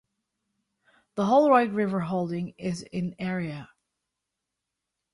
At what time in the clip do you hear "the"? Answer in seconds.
1.13-1.27